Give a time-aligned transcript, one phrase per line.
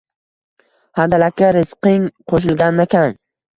[1.01, 3.17] –Handalakka rizqing qo‘shilganakan